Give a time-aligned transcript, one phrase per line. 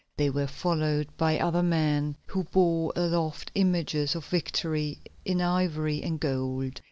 [0.17, 6.19] They were followed by other men, who bore aloft images of victory in ivory and
[6.19, 6.79] gold.